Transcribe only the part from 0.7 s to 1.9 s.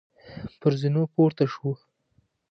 زینو پورته شوو.